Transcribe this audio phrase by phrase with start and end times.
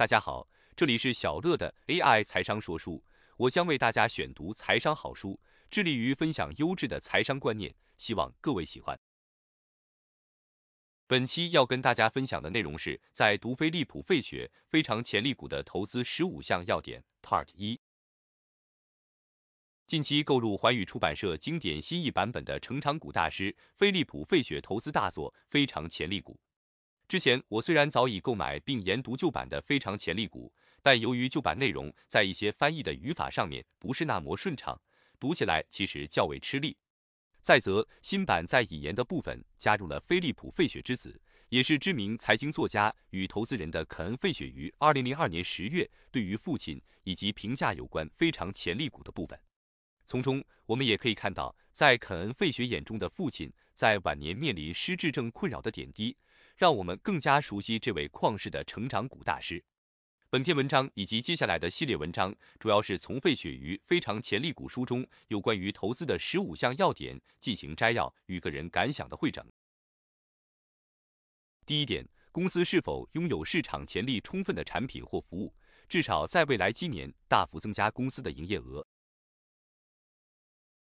[0.00, 3.04] 大家好，这里是小乐的 AI 财商说书，
[3.36, 5.38] 我将为大家选读财商好书，
[5.70, 8.98] 致力于分享优质的财商观念，希望各位喜欢。
[11.06, 17.78] 本期要跟大家分享的内容是在读飞利浦费雪非常潜力股的投资十五项要点 Part 一。
[19.86, 26.40] 近期购入环宇出版社经典新译版本的成长股大师飞利浦费雪投资大作《非常潜力股》。
[27.10, 30.46] 之前我虽然早已购买并研读旧版的《非常潜力股》，
[30.80, 34.80] 但由于旧版内容在一些翻译的语法上面不是那么顺畅，
[35.18, 36.76] 读起来其实较为吃力。
[37.42, 49.36] 再则，新版在引言的部分加入了菲利普·费雪之子，也是知名财经作家与投资人的肯恩·费雪于二零零二年十月对于父亲以及评价有关非常潜力股的部分。
[50.06, 56.16] 从中我们也可以看到，在肯恩·费雪眼中的父亲在晚年面临失智症困扰的点滴。
[56.60, 59.64] 让我们更加熟悉这位旷世的成长股大师。
[60.28, 69.42] 本篇文章以及接下来的系列文章，主要是从费雪于《非常潜力股》书中有关于投资的十五项要点进行摘要与个人感想的汇整。
[71.64, 75.54] 第一点，公司是否拥有市场潜力充分的产品或服务，
[75.88, 78.86] 至少在未来几年大幅增加公司的营业额。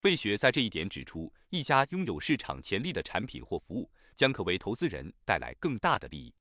[0.00, 3.90] 费雪在这一点指出，一家拥有市场潜力的产品或服务。
[4.16, 6.34] 将可为投资人带来更大的利益。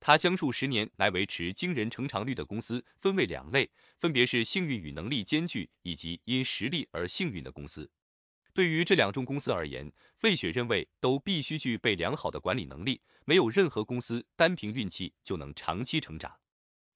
[0.00, 7.90] 他将数十年来维持惊人成长率的公司分为两类，分别是幸运与能力兼具以及因实力而幸运的公司。
[8.54, 16.32] 对于这两种公司而言，费雪认为都必须具备良好的管理能力，没有任何公司单凭运气就能长期成长。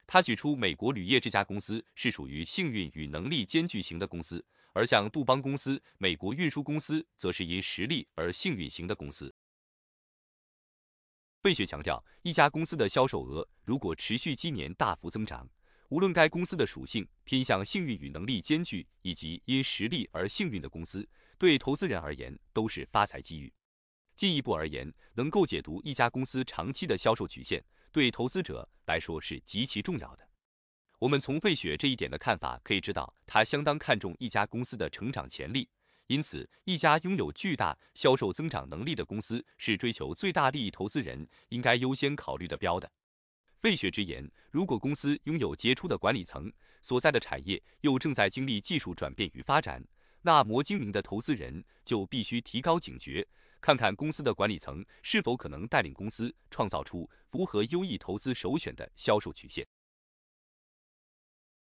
[0.07, 9.35] 他举出美国铝业这家公司是属于幸运与能力兼具型的公司，而像杜邦公司、美国运输公司则是因实力而幸运型的公司。
[11.43, 15.45] 费雪强调，一家公司的销售额如果持续今年大幅增长，
[15.89, 21.05] 无论该公司的属性偏向幸运与能力兼具，以及因实力而幸运的公司，
[21.39, 23.53] 对投资人而言都是发财机遇。
[24.15, 30.29] 进一步而言，能够解读一家公司长期的销售曲线，对投资者来说是极其重要的。
[31.01, 35.69] 我们从费雪这一点的看法可以知道，他相当看重一家公司的成长潜力。
[36.13, 42.93] 因此，一家拥有巨大销售增长能力的公司是追求最大利益投资人应该优先考虑的标的。
[43.61, 46.53] 费雪直言，如果公司拥有杰出的管理层，
[46.83, 49.83] 所在的产业又正在经历技术转变与发展，
[50.21, 53.27] 那么精明的投资人就必须提高警觉，
[53.59, 59.67] 看看公司的管理层是否可能带领公司创造出符合优异投资首选的销售曲线。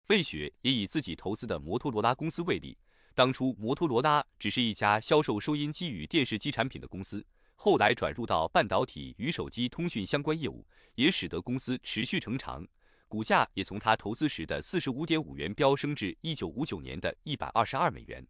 [0.06, 2.78] 费雪也以自己投资的摩托罗拉公司为例。
[3.14, 7.24] 当初摩托罗拉只是一家销售收音机与电视机产品的公司，
[7.56, 12.66] 后来转入到半导体与手机通讯相关业务，也使得公司持续成长，
[13.08, 18.26] 股价也从他投资时的四十五点五元飙升至一九五九年的一百二十二美元。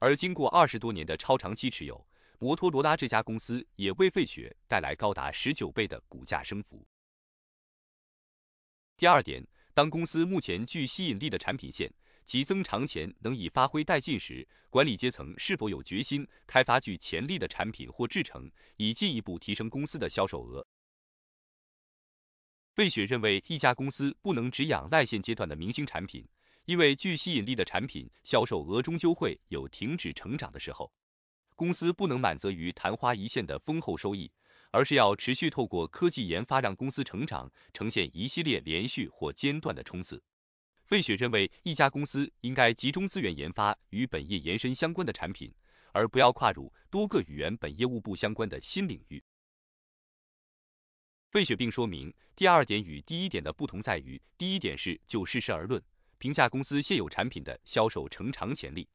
[0.00, 2.06] 而经过二十多年的超长期持有，
[2.38, 6.84] 摩托罗拉这家公司也为费雪带来高达十九倍的股价升幅。
[8.96, 11.90] 第二点，当公司目前具吸引力的产品线。
[12.24, 20.66] 其增长前能以发挥殆尽时，管理阶层是否有决心开发具潜力的产品或制成，以进一步提升公司的销售额？
[22.74, 26.26] 费雪认为，一家公司不能只仰赖现阶段的明星产品，
[26.64, 30.92] 因为具吸引力的产品销售额终究会有停止成长的时候。
[31.54, 34.28] 公司不能满足于昙花一现的丰厚收益，
[34.72, 40.20] 而是要持续透过科技研发让公司成长，呈现一系列连续或间断的冲刺。
[40.94, 45.52] 费雪认为，一家公司应该集中资源研发与本业延伸相关的产品，
[45.90, 49.20] 而不要跨入多个与原本业务不相关的新领域。
[51.32, 55.82] 费雪并说明，第二点与第一点的不同在于，第一点是就事实而论，
[56.18, 58.86] 评价公司现有产品的销售成长潜力；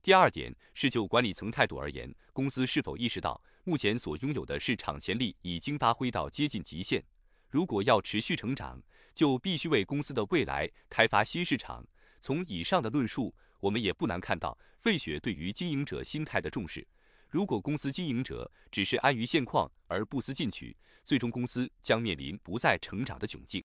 [0.00, 7.04] 第二点是就管理层态度而言，公司是否意识到目前所拥有的市场潜力已经发挥到接近极限，
[7.52, 8.82] 如果要持续成长。
[9.14, 11.86] 就必须为公司的未来开发新市场。
[12.18, 16.86] 从以上的论述，我们也不难看到费雪对于经营者心态的重视。
[17.28, 23.62] 如果公司经营者只是安于现况而不思进取，最终公司将面临不再成长的窘境。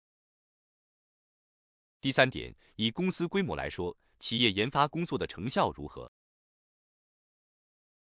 [1.99, 6.07] 第三点，以公司规模来说，企业研发工作的成效如何？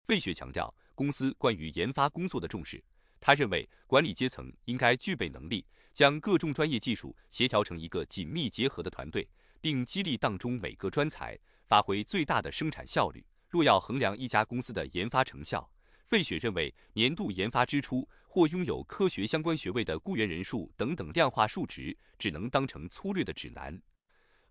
[0.07, 2.81] 费雪强调公司关于研发工作的重视。
[3.26, 5.67] 他认为管理阶层应该具备能力。
[5.93, 9.28] 将各种专业技术协调成一个紧密结合的团队，
[9.61, 11.37] 并激励当中每个专才
[11.67, 13.26] 发挥最大的生产效率。
[13.49, 15.69] 若要衡量一家公司的研发成效，
[16.05, 23.76] 费雪认为，年度研发支出或拥有科学相关学位的雇员人数等等量化数值，只能当成粗略的指南。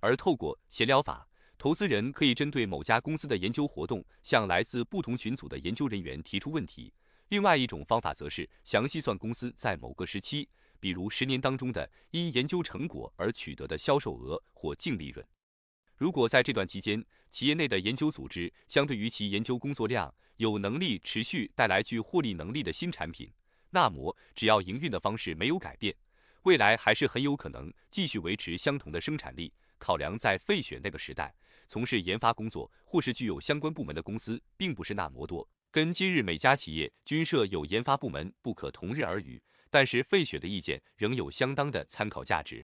[0.01, 1.25] 而透过闲聊法，
[1.57, 6.91] 投资人可以针对某家公司的研究活动，向来自不同群组的研究人员提出问题。
[7.29, 10.47] 另外一种方法则是详细算公司在某个时期，
[10.79, 15.25] 比如十年当中的因研究成果而取得的销售额或净利润。
[15.97, 23.31] 如果在这段期间，企业内的研究组织相对于其研究工作量有能力持续带来具获利能力的新产品，
[23.71, 25.95] 那么只要营运的方式没有改变，
[26.43, 29.51] 未来还是很有可能继续维持相同的生产力。
[29.77, 31.33] 考量在费雪那个时代，
[31.67, 39.43] 从事研发工作或是具有相关部门的公司并不是那么多，跟今日每家企业均设有研发部门不可同日而语。
[39.69, 42.65] 但是费雪的意见仍有相当的参考价值。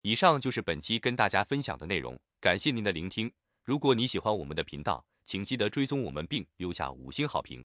[0.00, 3.30] 以上就是本期跟大家分享的内容，感谢您的聆听。
[3.64, 7.62] 如果你喜欢我们的频道，请记得追踪我们并留下五星好评。